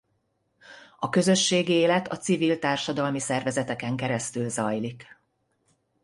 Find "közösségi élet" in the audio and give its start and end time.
1.09-2.07